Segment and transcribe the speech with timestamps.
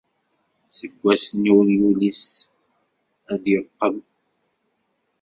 [0.77, 2.23] Seg wass-nni ur yulis
[3.33, 3.95] ad d-yeqqel.